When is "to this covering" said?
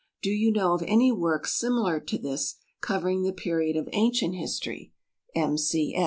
1.99-3.21